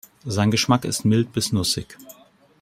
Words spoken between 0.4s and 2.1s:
Geschmack ist mild bis nussig.